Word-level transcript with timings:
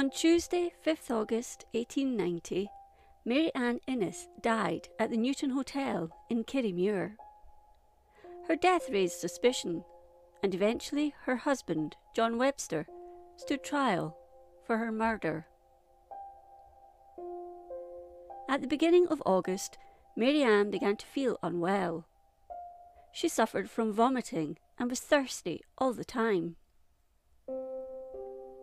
On 0.00 0.08
Tuesday, 0.08 0.72
5th 0.82 1.10
August 1.10 1.66
1890, 1.72 2.70
Mary 3.26 3.54
Ann 3.54 3.80
Innes 3.86 4.28
died 4.40 4.88
at 4.98 5.10
the 5.10 5.16
Newton 5.18 5.50
Hotel 5.50 6.08
in 6.30 6.42
Kirriemuir. 6.42 7.16
Her 8.48 8.56
death 8.56 8.88
raised 8.90 9.20
suspicion, 9.20 9.84
and 10.42 10.54
eventually 10.54 11.14
her 11.24 11.36
husband, 11.36 11.96
John 12.16 12.38
Webster, 12.38 12.86
stood 13.36 13.62
trial 13.62 14.16
for 14.66 14.78
her 14.78 14.90
murder. 14.90 15.44
At 18.48 18.62
the 18.62 18.68
beginning 18.68 19.06
of 19.08 19.22
August, 19.26 19.76
Mary 20.16 20.42
Ann 20.42 20.70
began 20.70 20.96
to 20.96 21.04
feel 21.04 21.38
unwell. 21.42 22.06
She 23.12 23.28
suffered 23.28 23.68
from 23.68 23.92
vomiting 23.92 24.56
and 24.78 24.88
was 24.88 25.00
thirsty 25.00 25.60
all 25.76 25.92
the 25.92 26.06
time. 26.06 26.56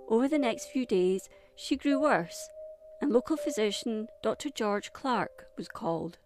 Over 0.10 0.28
the 0.28 0.40
next 0.40 0.68
few 0.68 0.86
days, 0.86 1.28
she 1.56 1.76
grew 1.76 2.00
worse, 2.00 2.50
and 3.02 3.12
local 3.12 3.36
physician 3.36 4.08
Dr. 4.24 4.50
George 4.50 4.94
Clark 4.94 5.48
was 5.58 5.68
called. 5.68 6.18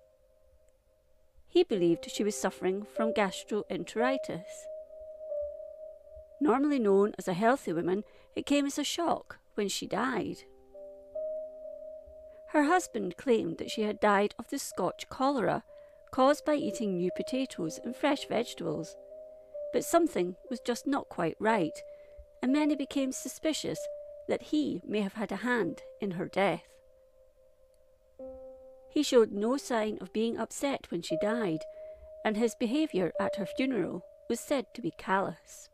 He 1.48 1.64
believed 1.64 2.10
she 2.10 2.24
was 2.24 2.40
suffering 2.40 2.86
from 2.96 3.14
gastroenteritis. 3.14 4.44
Normally 6.40 6.80
known 6.80 7.14
as 7.18 7.28
a 7.28 7.34
healthy 7.34 7.74
woman, 7.74 8.04
it 8.36 8.46
came 8.46 8.66
as 8.66 8.78
a 8.78 8.84
shock 8.84 9.40
when 9.56 9.68
she 9.68 9.88
died. 9.88 10.44
Her 12.50 12.64
husband 12.64 13.18
claimed 13.18 13.58
that 13.58 13.72
she 13.72 13.82
had 13.82 14.00
died 14.00 14.36
of 14.38 14.50
the 14.50 14.60
Scotch 14.60 15.10
cholera 15.10 15.64
caused 16.12 16.46
by 16.46 16.56
eating 16.56 16.98
new 16.98 17.10
potatoes 17.16 17.80
and 17.84 17.96
fresh 17.96 18.28
vegetables. 18.28 18.96
But 19.74 19.86
something 19.86 20.36
was 20.50 20.60
just 20.60 20.86
not 20.86 21.10
quite 21.10 21.36
right, 21.40 21.82
and 22.42 22.52
many 22.52 22.76
became 22.76 23.12
suspicious 23.12 23.80
that 24.28 24.42
he 24.42 24.82
may 24.88 25.02
have 25.02 25.14
had 25.14 25.32
a 25.32 25.38
hand 25.38 25.82
in 26.00 26.12
her 26.12 26.28
death. 26.28 26.64
He 28.92 29.04
showed 29.04 29.32
no 29.32 29.58
sign 29.58 29.98
of 30.02 30.14
being 30.14 30.38
upset 30.38 30.88
when 30.90 31.02
she 31.02 31.18
died, 31.18 31.60
and 32.26 32.36
his 32.36 32.56
behaviour 32.56 33.14
at 33.20 33.36
her 33.38 33.46
funeral 33.46 34.04
was 34.30 34.40
said 34.40 34.66
to 34.74 34.82
be 34.82 34.92
callous. 34.98 35.70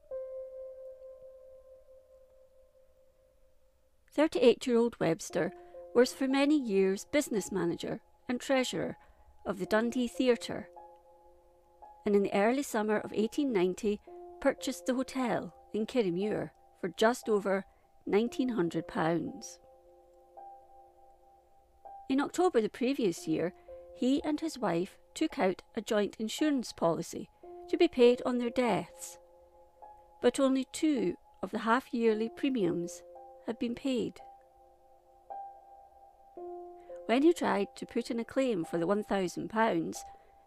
38 4.14 4.66
year 4.66 4.78
old 4.78 5.00
Webster 5.00 5.52
was 5.94 6.14
for 6.14 6.28
many 6.28 6.60
years 6.60 7.06
business 7.12 7.52
manager 7.52 8.02
and 8.28 8.40
treasurer 8.40 8.98
of 9.46 9.60
the 9.60 9.66
Dundee 9.66 10.08
Theatre, 10.08 10.68
and 12.06 12.16
in 12.16 12.24
the 12.24 12.34
early 12.34 12.64
summer 12.64 12.98
of 12.98 13.12
1890 13.12 14.00
purchased 14.42 14.86
the 14.86 14.96
hotel 14.96 15.54
in 15.74 15.86
Kirriemuir 15.86 16.52
for 16.88 16.94
just 16.96 17.28
over 17.28 17.66
£1,900. 18.10 19.58
In 22.10 22.22
October 22.22 22.62
the 22.62 22.70
previous 22.70 23.28
year, 23.28 23.54
he 23.98 24.24
and 24.24 24.40
his 24.40 24.58
wife 24.58 24.98
took 25.14 25.38
out 25.38 25.64
a 25.76 25.82
joint 25.82 26.16
insurance 26.18 26.72
policy 26.72 27.30
to 27.70 27.76
be 27.76 27.90
paid 27.90 28.22
on 28.26 28.38
their 28.38 28.50
deaths, 28.50 29.18
but 30.22 30.40
only 30.40 30.66
two 30.72 31.16
of 31.44 31.52
the 31.52 31.60
half 31.60 31.94
yearly 31.94 32.30
premiums 32.30 33.04
had 33.46 33.60
been 33.60 33.76
paid. 33.76 34.14
When 37.08 37.22
he 37.22 37.34
tried 37.34 37.68
to 37.76 37.86
put 37.86 38.10
in 38.10 38.20
a 38.20 38.26
claim 38.26 38.64
for 38.64 38.78
the 38.78 38.88
£1,000, 38.88 39.96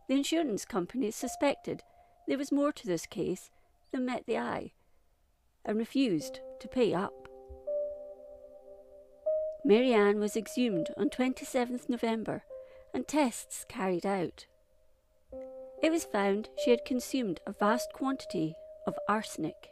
the 0.09 0.15
insurance 0.15 0.65
company 0.65 1.11
suspected 1.11 1.83
there 2.27 2.39
was 2.39 2.51
more 2.51 2.73
to 2.73 2.87
this 2.87 3.05
case 3.05 3.51
than 3.93 4.07
met 4.07 4.25
the 4.27 4.39
eye 4.39 4.73
and 5.65 5.79
refused 5.79 6.41
to 6.61 6.69
pay 6.69 6.95
up. 6.95 7.29
Mary 9.65 9.93
Ann 9.93 10.19
was 10.19 10.37
exhumed 10.37 10.91
on 10.97 11.11
27th 11.11 11.89
November 11.89 12.45
and 12.95 13.07
tests 13.07 13.65
carried 13.69 14.07
out. 14.07 14.47
It 15.83 15.91
was 15.91 16.05
found 16.05 16.49
she 16.63 16.71
had 16.71 16.85
consumed 16.85 17.41
a 17.47 17.53
vast 17.53 17.93
quantity 17.93 18.55
of 18.87 18.99
arsenic. 19.09 19.71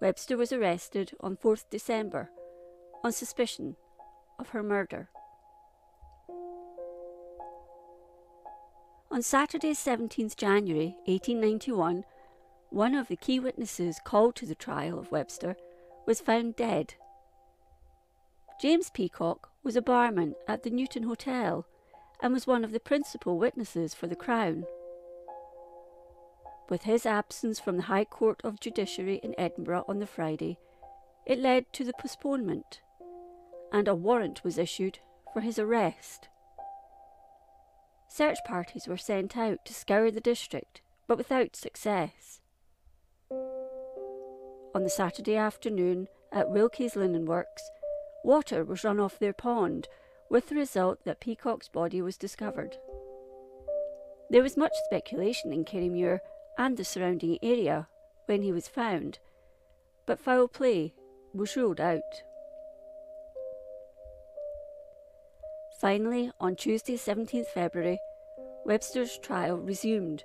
Webster 0.00 0.36
was 0.36 0.52
arrested 0.52 1.12
on 1.20 1.36
4th 1.36 1.64
December 1.70 2.30
on 3.04 3.12
suspicion 3.12 3.76
of 4.38 4.50
her 4.50 4.62
murder. 4.62 5.08
On 9.10 9.22
Saturday, 9.22 9.72
17th 9.72 10.36
January 10.36 10.96
1891, 11.04 12.04
one 12.72 12.94
of 12.94 13.08
the 13.08 13.16
key 13.16 13.38
witnesses 13.38 14.00
called 14.02 14.34
to 14.36 14.46
the 14.46 14.54
trial 14.54 14.98
of 14.98 15.12
Webster 15.12 15.56
was 16.06 16.20
found 16.20 16.56
dead. 16.56 16.94
James 18.60 18.90
Peacock 18.90 19.50
was 19.62 19.76
a 19.76 19.82
barman 19.82 20.34
at 20.48 20.62
the 20.62 20.70
Newton 20.70 21.02
Hotel 21.02 21.66
and 22.22 22.32
was 22.32 22.46
one 22.46 22.64
of 22.64 22.72
the 22.72 22.80
principal 22.80 23.36
witnesses 23.36 23.94
for 23.94 24.06
the 24.06 24.16
Crown. 24.16 24.64
With 26.68 26.84
his 26.84 27.04
absence 27.04 27.60
from 27.60 27.76
the 27.76 27.82
High 27.84 28.04
Court 28.04 28.40
of 28.44 28.60
Judiciary 28.60 29.20
in 29.22 29.34
Edinburgh 29.36 29.84
on 29.88 29.98
the 29.98 30.06
Friday, 30.06 30.58
it 31.26 31.38
led 31.38 31.72
to 31.74 31.84
the 31.84 31.92
postponement, 32.00 32.80
and 33.72 33.86
a 33.86 33.94
warrant 33.94 34.42
was 34.44 34.58
issued 34.58 35.00
for 35.32 35.40
his 35.40 35.58
arrest. 35.58 36.28
Search 38.08 38.38
parties 38.46 38.86
were 38.86 38.96
sent 38.96 39.36
out 39.36 39.64
to 39.64 39.74
scour 39.74 40.10
the 40.10 40.20
district, 40.20 40.80
but 41.06 41.18
without 41.18 41.56
success. 41.56 42.41
On 44.74 44.84
the 44.84 44.90
Saturday 44.90 45.36
afternoon 45.36 46.08
at 46.32 46.50
Wilkie's 46.50 46.96
Linen 46.96 47.26
Works, 47.26 47.62
water 48.24 48.64
was 48.64 48.84
run 48.84 48.98
off 48.98 49.18
their 49.18 49.34
pond, 49.34 49.86
with 50.30 50.48
the 50.48 50.54
result 50.54 51.04
that 51.04 51.20
Peacock's 51.20 51.68
body 51.68 52.00
was 52.00 52.16
discovered. 52.16 52.76
There 54.30 54.42
was 54.42 54.56
much 54.56 54.72
speculation 54.86 55.52
in 55.52 55.66
Kirriemuir 55.66 56.20
and 56.56 56.78
the 56.78 56.84
surrounding 56.84 57.38
area 57.42 57.86
when 58.24 58.40
he 58.40 58.50
was 58.50 58.66
found, 58.66 59.18
but 60.06 60.18
foul 60.18 60.48
play 60.48 60.94
was 61.34 61.54
ruled 61.54 61.80
out. 61.80 62.22
Finally, 65.82 66.30
on 66.40 66.56
Tuesday, 66.56 66.96
17th 66.96 67.48
February, 67.48 67.98
Webster's 68.64 69.18
trial 69.18 69.58
resumed 69.58 70.24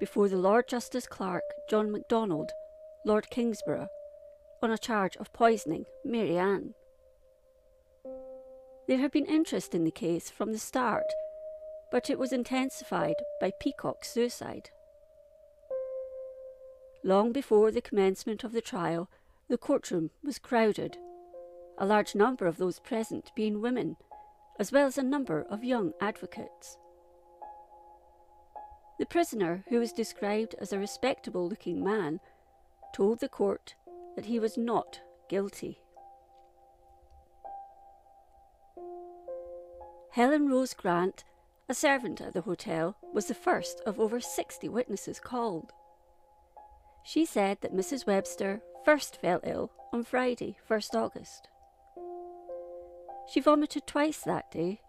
before 0.00 0.28
the 0.28 0.38
Lord 0.38 0.66
Justice 0.66 1.06
Clerk 1.06 1.44
John 1.68 1.92
MacDonald, 1.92 2.50
Lord 3.06 3.30
Kingsburgh, 3.30 3.86
on 4.60 4.72
a 4.72 4.76
charge 4.76 5.16
of 5.18 5.32
poisoning 5.32 5.84
Mary 6.04 6.36
Ann. 6.36 6.74
There 8.88 8.98
had 8.98 9.12
been 9.12 9.26
interest 9.26 9.76
in 9.76 9.84
the 9.84 9.92
case 9.92 10.28
from 10.28 10.50
the 10.50 10.58
start, 10.58 11.06
but 11.92 12.10
it 12.10 12.18
was 12.18 12.32
intensified 12.32 13.14
by 13.40 13.52
Peacock's 13.60 14.10
suicide. 14.10 14.70
Long 17.04 17.30
before 17.30 17.70
the 17.70 17.80
commencement 17.80 18.42
of 18.42 18.50
the 18.50 18.60
trial, 18.60 19.08
the 19.48 19.56
courtroom 19.56 20.10
was 20.24 20.40
crowded, 20.40 20.96
a 21.78 21.86
large 21.86 22.16
number 22.16 22.48
of 22.48 22.56
those 22.56 22.80
present 22.80 23.30
being 23.36 23.62
women, 23.62 23.94
as 24.58 24.72
well 24.72 24.88
as 24.88 24.98
a 24.98 25.04
number 25.04 25.46
of 25.48 25.62
young 25.62 25.92
advocates. 26.00 26.76
The 28.98 29.06
prisoner, 29.06 29.62
who 29.68 29.78
was 29.78 29.92
described 29.92 30.56
as 30.60 30.72
a 30.72 30.78
respectable 30.80 31.48
looking 31.48 31.84
man, 31.84 32.18
told 32.92 33.20
the 33.20 33.28
court 33.28 33.74
that 34.14 34.26
he 34.26 34.38
was 34.38 34.56
not 34.56 35.00
guilty. 35.28 35.78
Helen 40.12 40.48
Rose 40.48 40.72
Grant, 40.72 41.24
a 41.68 41.74
servant 41.74 42.20
at 42.22 42.32
the 42.32 42.40
hotel, 42.40 42.96
was 43.12 43.26
the 43.26 43.34
first 43.34 43.82
of 43.84 44.00
over 44.00 44.18
60 44.18 44.68
witnesses 44.68 45.20
called. 45.20 45.72
She 47.04 47.26
said 47.26 47.58
that 47.60 47.74
Mrs. 47.74 48.06
Webster 48.06 48.62
first 48.84 49.20
fell 49.20 49.40
ill 49.44 49.70
on 49.92 50.04
Friday, 50.04 50.56
1st 50.68 50.94
August. 50.94 51.48
She 53.28 53.40
vomited 53.40 53.86
twice 53.86 54.20
that 54.20 54.50
day. 54.50 54.80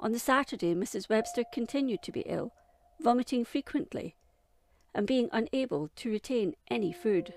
On 0.00 0.12
the 0.12 0.18
Saturday, 0.18 0.74
Mrs. 0.74 1.08
Webster 1.08 1.42
continued 1.52 2.02
to 2.02 2.12
be 2.12 2.20
ill, 2.20 2.52
vomiting 3.00 3.44
frequently, 3.44 4.16
and 4.94 5.06
being 5.06 5.28
unable 5.32 5.88
to 5.96 6.10
retain 6.10 6.54
any 6.70 6.92
food. 6.92 7.34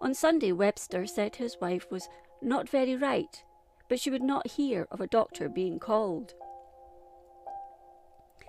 On 0.00 0.14
Sunday, 0.14 0.52
Webster 0.52 1.06
said 1.06 1.36
his 1.36 1.56
wife 1.60 1.90
was 1.90 2.08
not 2.40 2.68
very 2.68 2.96
right, 2.96 3.44
but 3.88 4.00
she 4.00 4.10
would 4.10 4.22
not 4.22 4.52
hear 4.52 4.88
of 4.90 5.00
a 5.00 5.06
doctor 5.06 5.48
being 5.48 5.78
called. 5.78 6.34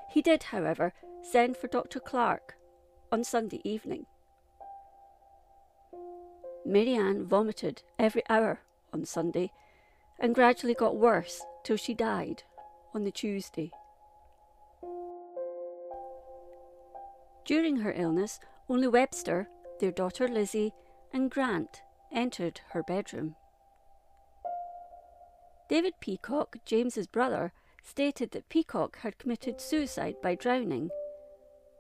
He 0.10 0.22
did, 0.22 0.44
however, 0.44 0.94
send 1.22 1.58
for 1.58 1.68
Dr. 1.68 2.00
Clark 2.00 2.56
on 3.12 3.24
Sunday 3.24 3.62
evening. 3.64 4.06
Mary 6.66 6.96
Ann 6.96 7.26
vomited 7.26 7.84
every 8.00 8.24
hour 8.30 8.62
on 8.94 9.06
Sunday 9.06 9.52
and 10.20 10.34
gradually 10.34 10.74
got 10.74 10.96
worse 10.96 11.42
till 11.64 11.78
she 11.78 11.94
died 11.94 12.44
on 12.94 13.04
the 13.04 13.12
Tuesday. 13.12 13.72
During 17.46 17.78
her 17.78 17.94
illness, 17.94 18.40
only 18.70 18.88
Webster, 18.88 19.50
their 19.80 19.92
daughter 19.92 20.28
Lizzie, 20.28 20.74
and 21.12 21.30
Grant 21.30 21.82
entered 22.12 22.62
her 22.70 22.84
bedroom. 22.84 23.36
David 25.70 25.94
Peacock, 26.00 26.58
James's 26.66 27.08
brother, 27.08 27.52
stated 27.84 28.32
that 28.32 28.50
Peacock 28.50 28.98
had 29.00 29.18
committed 29.18 29.60
suicide 29.60 30.16
by 30.22 30.36
drowning 30.36 30.90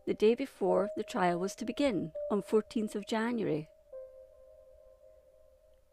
the 0.06 0.13
day 0.13 0.36
before 0.36 0.89
the 0.98 1.04
trial 1.04 1.39
was 1.39 1.56
to 1.56 1.66
begin 1.66 2.12
on 2.30 2.42
14th 2.42 2.95
of 2.95 3.07
January. 3.07 3.69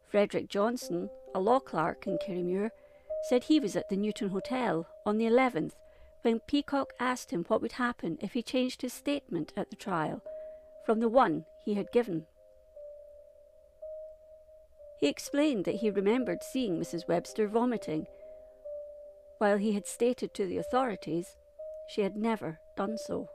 Frederick 0.08 0.49
Johnson, 0.49 1.08
a 1.34 1.40
law 1.40 1.61
clerk 1.61 2.08
in 2.08 2.19
Kirriemuir, 2.19 2.70
said 3.28 3.44
he 3.44 3.61
was 3.61 3.76
at 3.76 3.88
the 3.88 3.96
Newton 3.96 4.31
Hotel 4.31 4.88
on 5.06 5.19
the 5.19 5.26
11th 5.26 5.75
when 6.22 6.40
Peacock 6.40 6.93
asked 6.99 7.31
him 7.31 7.44
what 7.49 7.62
would 7.62 7.72
happen 7.72 8.19
if 8.20 8.32
he 8.32 8.43
changed 8.43 8.82
his 8.82 8.93
statement 8.93 9.52
at 9.56 9.70
the 9.70 9.76
trial 9.76 10.22
from 10.84 11.00
the 11.00 11.08
one 11.08 11.44
he 11.64 11.75
had 11.75 11.93
given. 11.93 12.26
He 14.99 15.08
explained 15.08 15.64
that 15.64 15.76
he 15.76 15.90
remembered 15.90 16.43
seeing 16.43 16.78
Mrs. 16.78 17.08
Webster 17.08 17.49
vomiting, 17.49 18.06
while 19.38 19.56
he 19.56 19.72
had 19.72 19.87
stated 19.87 20.34
to 20.34 20.46
the 20.46 20.58
authorities 20.58 21.37
she 21.88 22.02
had 22.02 22.17
never 22.17 22.61
done 22.76 22.99
so. 22.99 23.28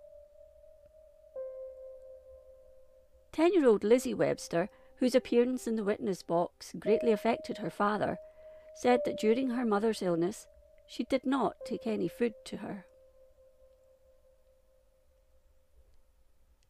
Ten 3.32 3.54
year 3.54 3.68
old 3.68 3.84
Lizzie 3.84 4.14
Webster, 4.14 4.70
whose 5.00 5.16
appearance 5.16 5.68
in 5.68 5.76
the 5.76 5.84
witness 5.84 6.22
box 6.24 6.72
greatly 6.80 7.12
affected 7.12 7.58
her 7.58 7.72
father, 7.72 8.18
said 8.76 9.00
that 9.06 9.20
during 9.20 9.50
her 9.50 9.66
mother's 9.66 10.02
illness 10.02 10.46
she 10.88 11.04
did 11.04 11.26
not 11.26 11.56
take 11.66 11.88
any 11.88 12.08
food 12.08 12.34
to 12.46 12.58
her. 12.58 12.86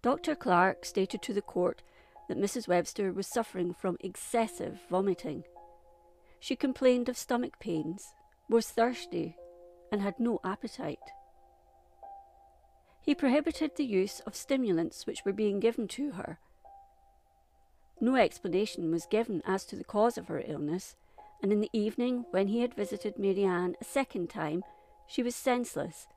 Dr. 0.01 0.35
Clark 0.35 0.85
stated 0.85 1.21
to 1.23 1.33
the 1.33 1.41
court 1.41 1.81
that 2.27 2.37
Mrs. 2.37 2.67
Webster 2.67 3.11
was 3.11 3.27
suffering 3.27 3.73
from 3.73 3.97
excessive 3.99 4.79
vomiting. 4.89 5.43
She 6.39 6.55
complained 6.55 7.09
of 7.09 7.17
stomach 7.17 7.59
pains, 7.59 8.13
was 8.47 8.69
thirsty, 8.69 9.35
and 9.91 10.01
had 10.01 10.19
no 10.19 10.39
appetite. 10.43 10.99
He 13.01 13.15
prohibited 13.15 13.75
the 13.75 13.85
use 13.85 14.19
of 14.21 14.35
stimulants 14.35 15.05
which 15.05 15.23
were 15.25 15.33
being 15.33 15.59
given 15.59 15.87
to 15.89 16.11
her. 16.11 16.39
No 18.01 18.15
explanation 18.15 18.91
was 18.91 19.05
given 19.05 19.41
as 19.45 19.65
to 19.65 19.75
the 19.75 19.83
cause 19.83 20.17
of 20.17 20.27
her 20.27 20.43
illness, 20.45 20.95
and 21.41 21.51
in 21.51 21.61
the 21.61 21.69
evening, 21.73 22.25
when 22.31 22.47
he 22.47 22.61
had 22.61 22.73
visited 22.73 23.19
Marianne 23.19 23.75
a 23.79 23.83
second 23.83 24.29
time, 24.29 24.63
she 25.07 25.21
was 25.21 25.35
senseless, 25.35 26.07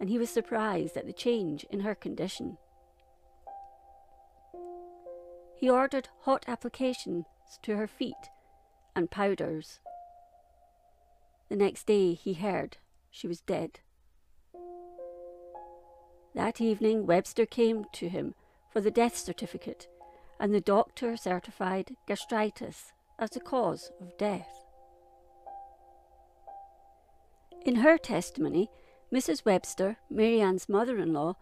and 0.00 0.08
he 0.08 0.18
was 0.18 0.30
surprised 0.30 0.96
at 0.96 1.06
the 1.06 1.12
change 1.12 1.64
in 1.70 1.80
her 1.80 1.94
condition. 1.94 2.58
He 5.56 5.70
ordered 5.70 6.08
hot 6.22 6.44
applications 6.48 7.24
to 7.62 7.76
her 7.76 7.86
feet 7.86 8.30
and 8.96 9.10
powders. 9.10 9.78
The 11.48 11.56
next 11.56 11.86
day 11.86 12.14
he 12.14 12.34
heard 12.34 12.78
she 13.10 13.28
was 13.28 13.40
dead. 13.40 13.78
That 16.34 16.60
evening 16.60 17.06
Webster 17.06 17.46
came 17.46 17.84
to 17.92 18.08
him 18.08 18.34
for 18.72 18.80
the 18.80 18.90
death 18.90 19.16
certificate, 19.16 19.86
and 20.40 20.52
the 20.52 20.60
doctor 20.60 21.16
certified 21.16 21.94
gastritis 22.08 22.92
as 23.18 23.30
the 23.30 23.40
cause 23.40 23.92
of 24.00 24.16
death. 24.18 24.61
In 27.64 27.76
her 27.76 27.96
testimony, 27.96 28.70
Mrs. 29.12 29.44
Webster, 29.44 29.96
Marianne's 30.10 30.68
mother 30.68 30.98
in 30.98 31.12
law, 31.12 31.36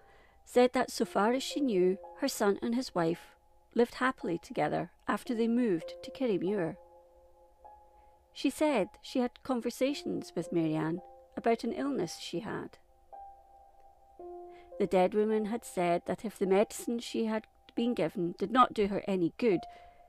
said 0.44 0.72
that 0.74 0.90
so 0.90 1.04
far 1.06 1.32
as 1.32 1.42
she 1.42 1.60
knew, 1.60 1.96
her 2.18 2.28
son 2.28 2.58
and 2.60 2.74
his 2.74 2.94
wife 2.94 3.36
lived 3.74 3.94
happily 3.94 4.38
together 4.38 4.90
after 5.08 5.34
they 5.34 5.48
moved 5.48 5.94
to 6.02 6.10
Kirriemuir. 6.10 6.76
She 8.34 8.50
said 8.50 8.88
she 9.00 9.20
had 9.20 9.42
conversations 9.42 10.32
with 10.36 10.52
Marianne 10.52 11.00
about 11.36 11.64
an 11.64 11.72
illness 11.72 12.18
she 12.18 12.40
had. 12.40 12.78
The 14.78 14.86
dead 14.86 15.14
woman 15.14 15.46
had 15.46 15.64
said 15.64 16.02
that 16.06 16.24
if 16.24 16.38
the 16.38 16.46
medicine 16.46 16.98
she 16.98 17.26
had 17.26 17.46
been 17.74 17.94
given 17.94 18.34
did 18.38 18.50
not 18.50 18.74
do 18.74 18.88
her 18.88 19.02
any 19.06 19.32
good, 19.38 19.60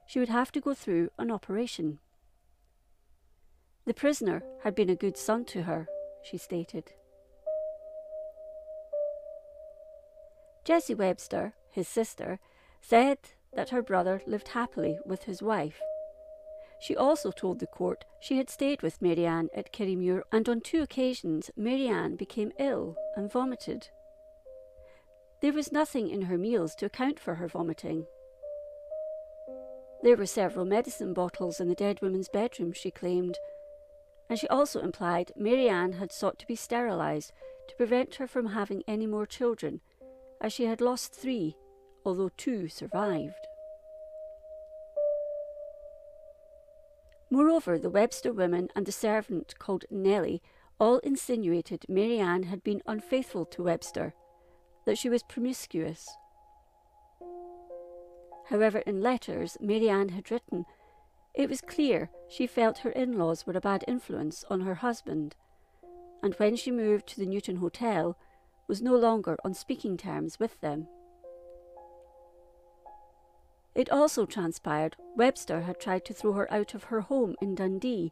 she 0.06 0.20
would 0.20 0.30
have 0.30 0.52
to 0.54 0.62
go 0.62 0.74
through 0.74 1.10
an 1.18 1.32
operation. 1.32 2.00
The 3.86 3.94
prisoner 3.94 4.44
had 4.64 4.76
been 4.76 4.90
a 4.90 4.96
good 4.96 5.18
son 5.18 5.46
to 5.46 5.64
her, 5.64 5.88
she 6.24 6.38
stated. 6.38 6.94
Jessie 10.64 10.96
Webster, 10.96 11.54
his 11.72 11.88
sister, 11.88 12.40
said 12.82 13.18
that 13.54 13.70
her 13.70 13.82
brother 13.82 14.22
lived 14.26 14.50
happily 14.50 15.00
with 15.06 15.24
his 15.24 15.42
wife. 15.42 15.80
She 16.80 16.96
also 16.96 17.32
told 17.32 17.60
the 17.60 17.68
court 17.68 18.06
she 18.20 18.38
had 18.38 18.50
stayed 18.50 18.82
with 18.82 19.02
Marianne 19.02 19.50
at 19.56 19.72
Kirriemuir, 19.72 20.24
and 20.32 20.50
on 20.50 20.62
two 20.62 20.82
occasions 20.82 21.52
Marianne 21.56 22.16
became 22.16 22.52
ill 22.58 22.96
and 23.16 23.32
vomited. 23.32 23.90
There 25.42 25.54
was 25.54 25.72
nothing 25.72 26.10
in 26.10 26.24
her 26.24 26.38
meals 26.38 26.76
to 26.76 26.86
account 26.86 27.20
for 27.20 27.36
her 27.36 27.48
vomiting. 27.48 28.06
There 30.04 30.18
were 30.18 30.26
several 30.26 30.66
medicine 30.66 31.14
bottles 31.14 31.60
in 31.60 31.68
the 31.68 31.76
dead 31.76 32.02
woman's 32.02 32.30
bedroom, 32.30 32.74
she 32.74 32.90
claimed, 32.90 33.38
and 34.32 34.40
she 34.40 34.48
also 34.48 34.80
implied 34.80 35.34
Marianne 35.36 35.92
had 35.92 36.10
sought 36.10 36.40
to 36.40 36.48
be 36.48 36.56
sterilised 36.56 37.34
to 37.68 37.76
prevent 37.76 38.16
her 38.16 38.26
from 38.26 38.46
having 38.46 38.82
any 38.88 39.06
more 39.06 39.26
children, 39.26 39.82
as 40.40 40.54
she 40.54 40.64
had 40.64 40.80
lost 40.80 41.14
three 41.14 41.58
although 42.06 42.32
two 42.38 42.70
survived. 42.70 43.46
Moreover, 47.30 47.78
the 47.78 47.90
Webster 47.90 48.32
women 48.32 48.70
and 48.74 48.86
the 48.86 48.92
servant 48.94 49.60
called 49.60 49.84
Nellie 49.92 50.42
all 50.80 51.00
insinuated 51.00 51.86
Marianne 51.90 52.44
had 52.44 52.64
been 52.64 52.82
unfaithful 52.88 53.44
to 53.48 53.64
Webster, 53.64 54.14
that 54.86 54.98
she 54.98 55.10
was 55.10 55.24
promiscuous. 55.24 56.10
However, 58.50 58.80
in 58.80 59.02
letters 59.02 59.58
Marianne 59.60 60.10
had 60.10 60.32
written, 60.32 60.66
it 61.34 61.50
was 61.50 61.62
clear 61.62 62.10
she 62.28 62.46
felt 62.46 62.80
her 62.80 62.92
in 62.92 63.18
laws 63.18 63.46
were 63.46 63.54
a 63.54 63.62
bad 63.62 63.84
influence 63.88 64.44
on 64.50 64.62
her 64.62 64.76
husband, 64.76 65.36
and 66.22 66.34
when 66.36 66.56
she 66.56 66.72
moved 66.72 67.08
to 67.08 67.20
the 67.20 67.26
Newton 67.26 67.58
Hotel, 67.58 68.18
was 68.68 68.82
no 68.82 68.96
longer 68.96 69.38
on 69.44 69.54
speaking 69.54 69.98
terms 69.98 70.40
with 70.40 70.60
them. 70.62 70.88
It 73.74 73.90
also 73.90 74.26
transpired 74.26 74.96
Webster 75.16 75.62
had 75.62 75.80
tried 75.80 76.06
to 76.06 76.14
throw 76.14 76.34
her 76.34 76.52
out 76.52 76.74
of 76.74 76.86
her 76.86 77.02
home 77.02 77.36
in 77.42 77.56
Dundee, 77.56 78.12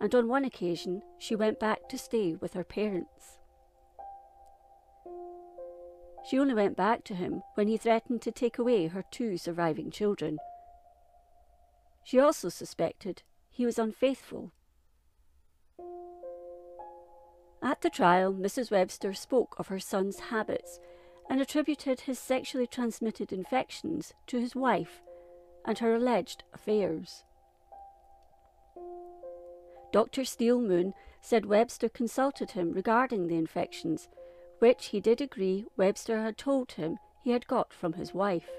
and 0.00 0.14
on 0.14 0.28
one 0.28 0.44
occasion 0.44 1.02
she 1.18 1.34
went 1.34 1.58
back 1.58 1.88
to 1.88 1.98
stay 1.98 2.34
with 2.34 2.52
her 2.52 2.64
parents. 2.64 3.38
She 6.26 6.38
only 6.38 6.54
went 6.54 6.76
back 6.76 7.04
to 7.04 7.14
him 7.14 7.42
when 7.54 7.68
he 7.68 7.76
threatened 7.76 8.22
to 8.22 8.32
take 8.32 8.58
away 8.58 8.86
her 8.86 9.04
two 9.10 9.36
surviving 9.36 9.90
children. 9.90 10.38
She 12.04 12.20
also 12.20 12.50
suspected 12.50 13.22
he 13.50 13.64
was 13.64 13.78
unfaithful. 13.78 14.52
At 17.62 17.80
the 17.80 17.88
trial, 17.88 18.32
Mrs. 18.32 18.70
Webster 18.70 19.14
spoke 19.14 19.56
of 19.58 19.68
her 19.68 19.80
son's 19.80 20.20
habits 20.20 20.78
and 21.30 21.40
attributed 21.40 22.00
his 22.00 22.18
sexually 22.18 22.66
transmitted 22.66 23.32
infections 23.32 24.12
to 24.26 24.38
his 24.38 24.54
wife 24.54 25.00
and 25.64 25.78
her 25.78 25.94
alleged 25.94 26.44
affairs. 26.52 27.24
Dr. 29.92 30.26
Steele-Moon 30.26 30.92
said 31.22 31.46
Webster 31.46 31.88
consulted 31.88 32.50
him 32.50 32.72
regarding 32.72 33.28
the 33.28 33.36
infections, 33.36 34.08
which 34.58 34.86
he 34.86 35.00
did 35.00 35.22
agree 35.22 35.64
Webster 35.78 36.20
had 36.20 36.36
told 36.36 36.72
him 36.72 36.98
he 37.22 37.30
had 37.30 37.46
got 37.46 37.72
from 37.72 37.94
his 37.94 38.12
wife. 38.12 38.50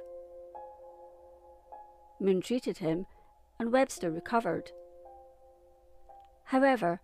Moon 2.20 2.42
treated 2.42 2.80
him, 2.80 3.06
and 3.60 3.72
Webster 3.72 4.12
recovered. 4.12 4.72
However, 6.46 7.02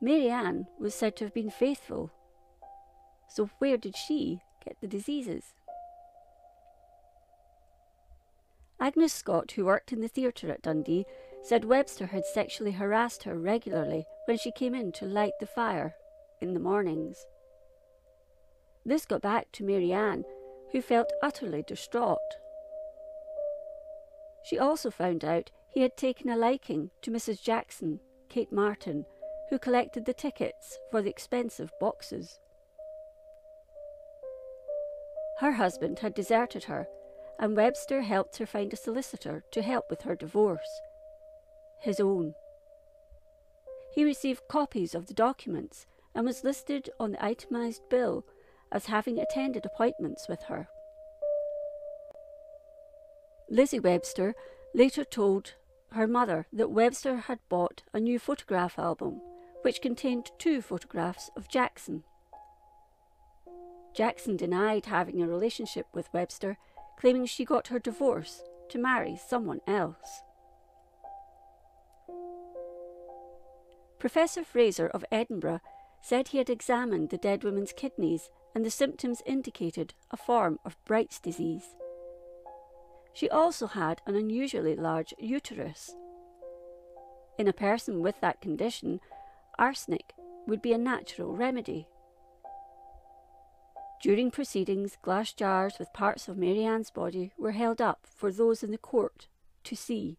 Marianne 0.00 0.66
was 0.78 0.94
said 0.94 1.16
to 1.16 1.24
have 1.24 1.34
been 1.34 1.50
faithful. 1.50 2.12
So 3.28 3.50
where 3.58 3.76
did 3.76 3.96
she 3.96 4.40
get 4.64 4.80
the 4.80 4.86
diseases. 4.86 5.54
Agnes 8.80 9.12
Scott, 9.12 9.52
who 9.52 9.64
worked 9.64 9.92
in 9.92 10.00
the 10.00 10.08
theatre 10.08 10.50
at 10.50 10.62
Dundee, 10.62 11.06
said 11.42 11.64
Webster 11.64 12.06
had 12.06 12.24
sexually 12.24 12.72
harassed 12.72 13.22
her 13.24 13.38
regularly 13.38 14.04
when 14.26 14.38
she 14.38 14.50
came 14.50 14.74
in 14.74 14.92
to 14.92 15.04
light 15.04 15.32
the 15.40 15.46
fire 15.46 15.94
in 16.40 16.54
the 16.54 16.60
mornings. 16.60 17.24
This 18.84 19.06
got 19.06 19.22
back 19.22 19.52
to 19.52 19.64
Marianne, 19.64 20.24
who 20.72 20.82
felt 20.82 21.12
utterly 21.22 21.62
distraught. 21.66 22.18
She 24.44 24.58
also 24.58 24.90
found 24.90 25.24
out 25.24 25.50
he 25.70 25.80
had 25.80 25.96
taken 25.96 26.28
a 26.28 26.36
liking 26.36 26.90
to 27.02 27.10
Mrs. 27.10 27.42
Jackson, 27.42 28.00
Kate 28.28 28.52
Martin, 28.52 29.06
who 29.48 29.58
collected 29.58 30.04
the 30.04 30.12
tickets 30.12 30.78
for 30.90 31.02
the 31.02 31.10
expensive 31.10 31.72
boxes. 31.80 32.38
Her 35.40 35.52
husband 35.52 35.98
had 35.98 36.14
deserted 36.14 36.64
her, 36.64 36.86
and 37.38 37.56
Webster 37.56 38.02
helped 38.02 38.36
her 38.36 38.46
find 38.46 38.72
a 38.72 38.76
solicitor 38.76 39.42
to 39.50 39.62
help 39.62 39.90
with 39.90 40.02
her 40.02 40.14
divorce. 40.14 40.80
His 41.80 41.98
own. 41.98 42.34
He 43.92 44.04
received 44.04 44.48
copies 44.48 44.94
of 44.94 45.06
the 45.06 45.14
documents 45.14 45.86
and 46.14 46.24
was 46.24 46.44
listed 46.44 46.90
on 47.00 47.12
the 47.12 47.24
itemised 47.24 47.88
bill 47.88 48.24
as 48.70 48.86
having 48.86 49.18
attended 49.18 49.66
appointments 49.66 50.28
with 50.28 50.42
her. 50.44 50.68
Lizzie 53.50 53.80
Webster 53.80 54.34
later 54.74 55.04
told 55.04 55.54
her 55.92 56.06
mother 56.06 56.46
that 56.52 56.70
Webster 56.70 57.16
had 57.16 57.38
bought 57.48 57.82
a 57.92 58.00
new 58.00 58.18
photograph 58.18 58.78
album 58.78 59.20
which 59.62 59.80
contained 59.80 60.30
two 60.38 60.60
photographs 60.60 61.30
of 61.36 61.48
Jackson. 61.48 62.04
Jackson 63.94 64.36
denied 64.36 64.86
having 64.86 65.22
a 65.22 65.26
relationship 65.26 65.86
with 65.94 66.12
Webster, 66.12 66.58
claiming 66.98 67.26
she 67.26 67.44
got 67.44 67.68
her 67.68 67.78
divorce 67.78 68.42
to 68.68 68.78
marry 68.78 69.16
someone 69.16 69.60
else. 69.66 70.22
Professor 73.98 74.44
Fraser 74.44 74.88
of 74.88 75.04
Edinburgh 75.10 75.60
said 76.02 76.28
he 76.28 76.38
had 76.38 76.50
examined 76.50 77.08
the 77.08 77.16
dead 77.16 77.42
woman's 77.42 77.72
kidneys 77.72 78.28
and 78.54 78.64
the 78.64 78.70
symptoms 78.70 79.22
indicated 79.24 79.94
a 80.10 80.16
form 80.16 80.58
of 80.64 80.76
Bright's 80.84 81.18
disease. 81.18 81.74
She 83.14 83.30
also 83.30 83.68
had 83.68 84.02
an 84.06 84.16
unusually 84.16 84.74
large 84.74 85.14
uterus. 85.18 85.94
In 87.38 87.46
a 87.46 87.52
person 87.52 88.00
with 88.00 88.20
that 88.20 88.40
condition, 88.40 89.00
arsenic 89.56 90.12
would 90.46 90.60
be 90.60 90.72
a 90.72 90.78
natural 90.78 91.34
remedy. 91.34 91.86
During 94.02 94.30
proceedings, 94.30 94.98
glass 95.00 95.32
jars 95.32 95.76
with 95.78 95.92
parts 95.92 96.28
of 96.28 96.36
Marianne's 96.36 96.90
body 96.90 97.32
were 97.38 97.52
held 97.52 97.80
up 97.80 98.00
for 98.04 98.30
those 98.30 98.62
in 98.62 98.72
the 98.72 98.78
court 98.78 99.28
to 99.62 99.76
see. 99.76 100.18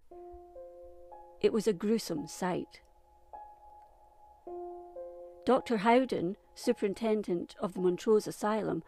It 1.41 1.53
was 1.53 1.67
a 1.67 1.73
gruesome 1.73 2.27
sight. 2.27 2.81
Dr. 5.45 5.77
Howden, 5.77 6.37
superintendent 6.55 7.55
of 7.59 7.73
the 7.73 7.81
Montrose 7.81 8.25
Asylum, 8.25 8.81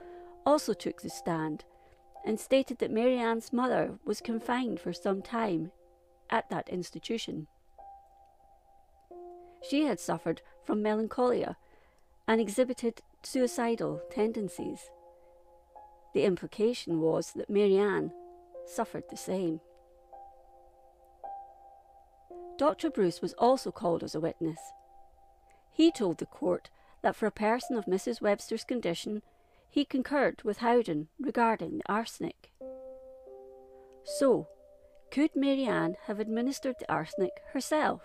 also 0.45 0.73
took 0.73 1.01
the 1.01 1.09
stand 1.09 1.65
and 2.25 2.39
stated 2.39 2.79
that 2.79 2.91
Marianne's 2.91 3.53
mother 3.53 3.99
was 4.05 4.21
confined 4.21 4.79
for 4.79 4.93
some 4.93 5.21
time 5.21 5.71
at 6.29 6.49
that 6.49 6.69
institution. 6.69 7.47
She 9.67 9.85
had 9.85 9.99
suffered 9.99 10.41
from 10.63 10.81
melancholia 10.81 11.57
and 12.27 12.41
exhibited 12.41 13.01
suicidal 13.23 14.01
tendencies. 14.11 14.89
The 16.13 16.23
implication 16.23 17.01
was 17.01 17.31
that 17.33 17.49
Marianne 17.49 18.11
suffered 18.65 19.03
the 19.09 19.17
same. 19.17 19.61
Dr. 22.57 22.89
Bruce 22.89 23.21
was 23.21 23.33
also 23.33 23.71
called 23.71 24.03
as 24.03 24.15
a 24.15 24.19
witness. 24.19 24.59
He 25.71 25.91
told 25.91 26.17
the 26.17 26.25
court 26.25 26.69
that 27.03 27.15
for 27.15 27.27
a 27.27 27.31
person 27.31 27.77
of 27.77 27.85
Mrs. 27.85 28.19
Webster's 28.19 28.63
condition, 28.63 29.21
he 29.69 29.85
concurred 29.85 30.41
with 30.43 30.57
Howden 30.57 31.07
regarding 31.19 31.77
the 31.77 31.91
arsenic. 31.91 32.51
So, 34.03 34.47
could 35.11 35.35
Marianne 35.35 35.97
have 36.05 36.19
administered 36.19 36.75
the 36.79 36.91
arsenic 36.91 37.33
herself? 37.53 38.01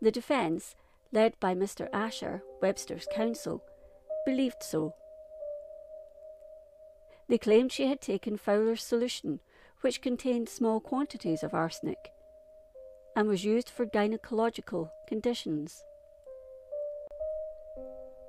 The 0.00 0.10
defence, 0.10 0.74
led 1.12 1.38
by 1.40 1.54
Mr. 1.54 1.88
Asher, 1.92 2.42
Webster's 2.60 3.06
counsel, 3.14 3.62
believed 4.24 4.62
so. 4.62 4.94
They 7.28 7.38
claimed 7.38 7.72
she 7.72 7.88
had 7.88 8.00
taken 8.00 8.36
Fowler's 8.36 8.82
solution, 8.82 9.40
which 9.80 10.02
contained 10.02 10.48
small 10.48 10.80
quantities 10.80 11.42
of 11.42 11.54
arsenic, 11.54 12.12
and 13.14 13.28
was 13.28 13.44
used 13.44 13.70
for 13.70 13.86
gynecological 13.86 14.90
conditions. 15.08 15.82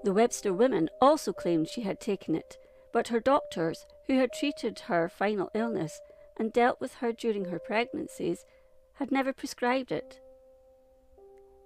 The 0.03 0.13
Webster 0.13 0.53
women 0.53 0.89
also 1.01 1.33
claimed 1.33 1.67
she 1.67 1.81
had 1.81 1.99
taken 1.99 2.35
it, 2.35 2.57
but 2.93 3.09
her 3.09 3.19
doctors, 3.19 3.85
who 4.05 4.17
had 4.17 4.31
treated 4.31 4.79
her 4.81 5.09
final 5.09 5.49
illness 5.53 5.99
and 6.37 6.53
dealt 6.53 6.79
with 6.79 6.95
her 6.95 7.11
during 7.11 7.45
her 7.45 7.59
pregnancies, 7.59 8.45
had 8.93 9.11
never 9.11 9.33
prescribed 9.33 9.91
it. 9.91 10.19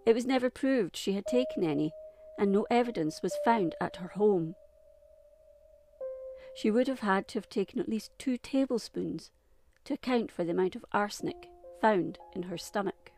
It 0.06 0.16
was 0.16 0.26
never 0.26 0.50
proved 0.50 0.98
she 0.98 1.14
had 1.14 1.26
taken 1.26 1.64
any, 1.64 1.92
and 2.38 2.52
no 2.52 2.66
evidence 2.72 3.22
was 3.22 3.38
found 3.46 3.76
at 3.80 3.98
her 3.98 4.10
home. 4.10 4.56
She 6.56 6.72
would 6.72 6.88
have 6.88 7.02
had 7.02 7.28
to 7.30 7.38
have 7.38 7.50
taken 7.50 7.80
at 7.80 7.90
least 7.90 8.12
two 8.18 8.38
tablespoons 8.38 9.32
to 9.86 9.94
account 9.94 10.32
for 10.32 10.44
the 10.44 10.52
amount 10.52 10.76
of 10.76 10.86
arsenic 10.92 11.50
found 11.80 12.18
in 12.34 12.44
her 12.44 12.58
stomach. 12.58 13.12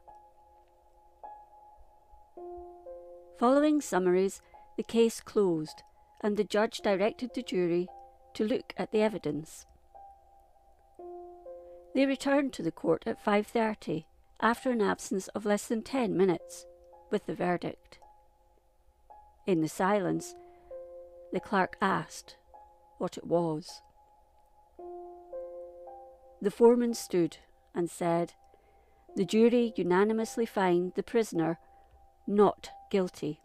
Following 3.40 3.82
summaries, 3.82 4.42
the 4.78 4.84
case 4.84 5.22
closed, 5.22 5.84
and 6.22 6.38
the 6.38 6.44
judge 6.44 6.80
directed 6.80 7.32
the 7.34 7.44
jury 7.44 7.88
to 8.34 8.44
look 8.44 8.74
at 8.78 8.92
the 8.92 9.02
evidence. 9.02 9.66
They 11.94 12.06
returned 12.06 12.54
to 12.54 12.64
the 12.64 12.72
court 12.72 13.04
at 13.06 13.24
5:30 13.24 14.06
after 14.40 14.72
an 14.72 14.82
absence 14.82 15.28
of 15.30 15.46
less 15.46 15.68
than 15.68 15.84
10 15.84 16.18
minutes 16.18 16.66
with 17.12 17.26
the 17.28 17.36
verdict. 17.36 18.00
In 19.46 19.62
the 19.62 19.70
silence, 19.70 20.36
the 21.32 21.40
clerk 21.40 21.78
asked 21.82 22.38
what 22.98 23.18
it 23.18 23.28
was. 23.28 23.82
The 26.42 26.52
foreman 26.52 26.94
stood 26.94 27.38
and 27.76 27.90
said, 27.90 28.34
The 29.16 29.26
jury 29.26 29.74
unanimously 29.76 30.46
find 30.46 30.94
the 30.96 31.04
prisoner 31.04 31.60
not 32.28 32.70
guilty. 32.90 33.43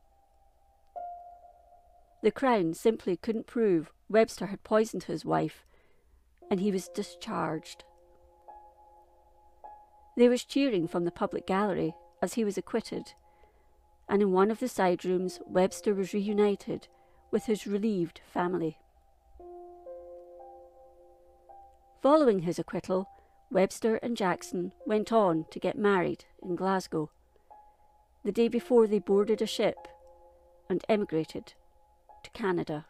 The 2.21 2.33
Crown 2.33 2.75
simply 2.75 3.17
couldn't 3.17 3.47
prove 3.47 3.93
Webster 4.09 4.47
had 4.47 4.65
poisoned 4.65 5.05
his 5.05 5.25
wife, 5.25 5.65
and 6.51 6.59
he 6.59 6.73
was 6.73 6.89
discharged. 6.89 7.85
There 10.17 10.31
was 10.31 10.45
cheering 10.45 10.89
from 10.89 11.05
the 11.05 11.13
public 11.13 11.47
gallery 11.47 11.95
as 12.21 12.35
he 12.35 12.45
was 12.45 12.59
acquitted, 12.59 13.13
and 14.09 14.21
in 14.21 14.33
one 14.33 14.51
of 14.51 14.59
the 14.59 14.69
side 14.69 15.05
rooms 15.05 15.39
Webster 15.47 15.95
was 15.95 16.13
reunited 16.13 16.89
with 17.31 17.45
his 17.45 17.69
relieved 17.69 18.21
family. 18.33 18.79
Following 22.03 22.41
his 22.41 22.59
acquittal, 22.59 23.09
Webster 23.51 23.97
and 23.97 24.17
Jackson 24.17 24.73
went 24.87 25.13
on 25.13 25.47
to 25.53 25.61
get 25.61 25.79
married 25.79 26.25
in 26.43 26.57
Glasgow. 26.57 27.11
The 28.25 28.33
day 28.33 28.49
before 28.49 28.89
they 28.89 28.99
boarded 28.99 29.41
a 29.41 29.47
ship 29.47 29.87
and 30.69 30.85
emigrated 30.89 31.55
Canada. 32.33 32.87